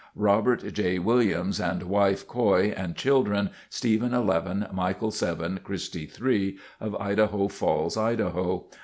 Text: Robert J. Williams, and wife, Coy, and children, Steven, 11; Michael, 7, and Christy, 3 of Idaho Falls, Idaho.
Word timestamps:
Robert 0.15 0.63
J. 0.73 0.97
Williams, 0.97 1.59
and 1.59 1.83
wife, 1.83 2.27
Coy, 2.27 2.73
and 2.75 2.95
children, 2.95 3.51
Steven, 3.69 4.15
11; 4.15 4.65
Michael, 4.73 5.11
7, 5.11 5.45
and 5.45 5.63
Christy, 5.63 6.07
3 6.07 6.57
of 6.79 6.95
Idaho 6.99 7.47
Falls, 7.47 7.97
Idaho. 7.97 8.65